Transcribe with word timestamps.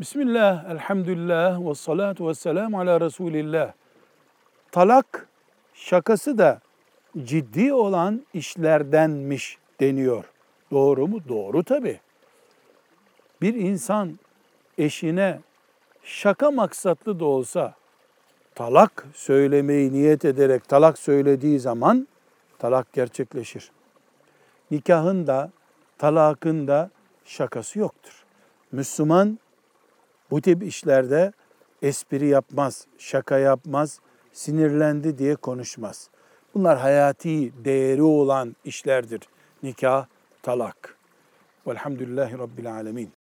Bismillah, 0.00 0.70
elhamdülillah 0.70 1.66
ve 1.68 1.74
salatu 1.74 2.28
ve 2.28 2.34
selamu 2.34 2.80
ala 2.80 3.00
Resulillah. 3.00 3.72
Talak 4.72 5.28
şakası 5.74 6.38
da 6.38 6.60
ciddi 7.24 7.72
olan 7.72 8.26
işlerdenmiş 8.34 9.58
deniyor. 9.80 10.24
Doğru 10.70 11.08
mu? 11.08 11.20
Doğru 11.28 11.64
tabi. 11.64 12.00
Bir 13.42 13.54
insan 13.54 14.18
eşine 14.78 15.40
şaka 16.02 16.50
maksatlı 16.50 17.20
da 17.20 17.24
olsa 17.24 17.74
talak 18.54 19.06
söylemeyi 19.14 19.92
niyet 19.92 20.24
ederek 20.24 20.68
talak 20.68 20.98
söylediği 20.98 21.60
zaman 21.60 22.08
talak 22.58 22.92
gerçekleşir. 22.92 23.70
Nikahın 24.70 25.26
da 25.26 25.50
talakın 25.98 26.68
da 26.68 26.90
şakası 27.24 27.78
yoktur. 27.78 28.24
Müslüman 28.72 29.38
bu 30.30 30.40
tip 30.40 30.62
işlerde 30.62 31.32
espri 31.82 32.26
yapmaz, 32.26 32.86
şaka 32.98 33.38
yapmaz, 33.38 34.00
sinirlendi 34.32 35.18
diye 35.18 35.36
konuşmaz. 35.36 36.08
Bunlar 36.54 36.78
hayati 36.78 37.64
değeri 37.64 38.02
olan 38.02 38.56
işlerdir. 38.64 39.20
Nikah, 39.62 40.06
talak. 40.42 40.96
Velhamdülillahi 41.66 42.38
Rabbil 42.38 42.72
Alemin. 42.72 43.23